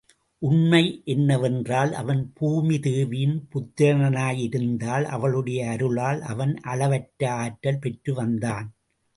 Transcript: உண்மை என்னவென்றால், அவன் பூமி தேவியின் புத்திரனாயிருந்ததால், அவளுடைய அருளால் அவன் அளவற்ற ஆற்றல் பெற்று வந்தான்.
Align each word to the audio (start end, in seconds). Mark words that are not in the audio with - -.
உண்மை 0.41 1.01
என்னவென்றால், 1.05 1.93
அவன் 1.93 2.33
பூமி 2.33 2.79
தேவியின் 2.79 3.47
புத்திரனாயிருந்ததால், 3.51 5.03
அவளுடைய 5.03 5.69
அருளால் 5.69 6.21
அவன் 6.21 6.55
அளவற்ற 6.63 7.31
ஆற்றல் 7.35 7.79
பெற்று 7.79 8.13
வந்தான். 8.13 8.67